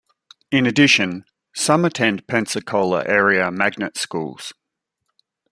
[0.49, 4.51] In addition, some attend Pensacola-area magnet schools.